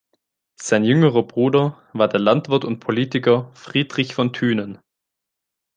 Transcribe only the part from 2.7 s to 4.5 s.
Politiker Friedrich von